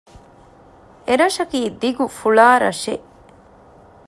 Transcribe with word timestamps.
އެރަށަކީ 1.07 1.59
ދިގު 1.79 2.05
ފުޅާ 2.17 2.47
ރަށެއް 2.63 3.07